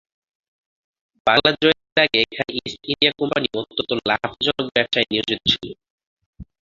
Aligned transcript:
বাংলা 1.27 1.49
জয়ের 1.55 1.79
আগে 1.97 2.19
এখানে 2.25 2.51
ইস্ট 2.59 2.81
ইন্ডিয়া 2.85 3.13
কোম্পানি 3.19 3.47
অত্যন্ত 3.59 3.91
লাভজনক 4.09 4.65
ব্যবসায়ে 4.75 5.09
নিয়োজিত 5.11 5.39
ছিল। 5.49 5.67